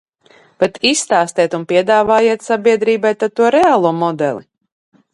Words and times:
Bet 0.63 0.79
izstāstiet 0.91 1.57
un 1.59 1.67
piedāvājiet 1.73 2.49
sabiedrībai 2.49 3.15
tad 3.23 3.39
to 3.41 3.55
reālo 3.61 3.97
modeli! 4.03 4.47